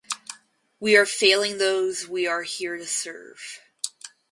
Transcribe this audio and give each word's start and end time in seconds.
We 0.79 0.97
are 0.97 1.05
failing 1.05 1.59
those 1.59 2.07
we 2.07 2.25
are 2.25 2.41
here 2.41 2.75
to 2.75 2.87
serve. 2.87 3.59